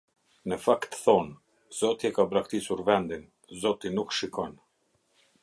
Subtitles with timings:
[0.51, 1.35] Në fakt thonë:
[1.81, 3.29] "Zoti e ka braktisur vendin,
[3.61, 4.59] Zoti nuk shikon".